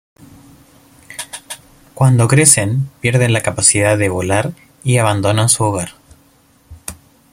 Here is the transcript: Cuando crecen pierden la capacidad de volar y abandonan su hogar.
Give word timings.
Cuando 1.93 2.27
crecen 2.27 2.89
pierden 3.01 3.33
la 3.33 3.43
capacidad 3.43 3.99
de 3.99 4.09
volar 4.09 4.53
y 4.83 4.97
abandonan 4.97 5.47
su 5.47 5.63
hogar. 5.63 5.89